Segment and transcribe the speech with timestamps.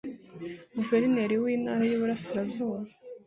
[0.77, 2.77] Guverineri w Intara y Iburasirazuba